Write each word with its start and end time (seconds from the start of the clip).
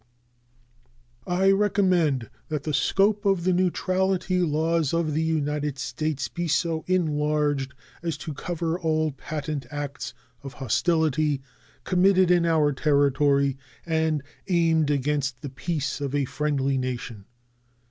I 1.27 1.51
recommend 1.51 2.31
that 2.49 2.63
the 2.63 2.73
scope 2.73 3.23
of 3.23 3.43
the 3.43 3.53
neutrality 3.53 4.39
laws 4.39 4.95
of 4.95 5.13
the 5.13 5.21
United 5.21 5.77
States 5.77 6.27
be 6.27 6.47
so 6.47 6.83
enlarged 6.87 7.75
as 8.01 8.17
to 8.25 8.33
cover 8.33 8.79
all 8.79 9.11
patent 9.11 9.67
acts 9.69 10.15
of 10.41 10.53
hostility 10.53 11.39
committed 11.83 12.31
in 12.31 12.47
our 12.47 12.71
territory 12.71 13.57
and 13.85 14.23
aimed 14.47 14.89
against 14.89 15.41
the 15.43 15.51
peace 15.51 16.01
of 16.01 16.15
a 16.15 16.25
friendly 16.25 16.79
nation. 16.79 17.25